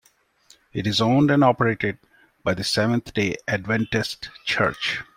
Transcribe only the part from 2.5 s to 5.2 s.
the Seventh-day Adventist Church.